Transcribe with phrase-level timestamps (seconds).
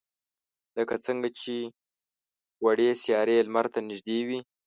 [0.77, 1.55] لکه څنگه چې
[2.63, 4.39] وړې سیارې لمر ته نږدې وي.